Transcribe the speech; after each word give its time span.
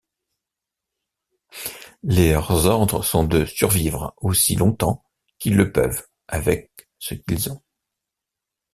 Leurs 2.01 2.65
ordres 2.65 3.03
sont 3.03 3.23
de 3.23 3.45
survivre 3.45 4.15
aussi 4.17 4.55
longtemps 4.55 5.03
qu'ils 5.37 5.55
le 5.55 5.71
peuvent 5.71 6.07
avec 6.27 6.71
ce 6.97 7.13
qu'ils 7.13 7.51
ont. 7.51 7.61